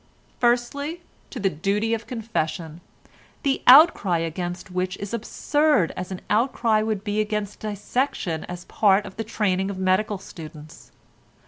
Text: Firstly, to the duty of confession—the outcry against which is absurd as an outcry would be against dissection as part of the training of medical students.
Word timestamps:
Firstly, 0.39 1.03
to 1.29 1.39
the 1.39 1.51
duty 1.51 1.93
of 1.93 2.07
confession—the 2.07 3.61
outcry 3.67 4.17
against 4.17 4.71
which 4.71 4.97
is 4.97 5.13
absurd 5.13 5.93
as 5.95 6.11
an 6.11 6.21
outcry 6.27 6.81
would 6.81 7.03
be 7.03 7.19
against 7.21 7.59
dissection 7.59 8.43
as 8.45 8.65
part 8.65 9.05
of 9.05 9.15
the 9.17 9.23
training 9.23 9.69
of 9.69 9.77
medical 9.77 10.17
students. 10.17 10.91